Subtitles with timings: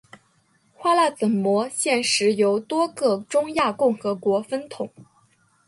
[0.73, 4.89] 花剌子模现时由多个中亚共和国分统。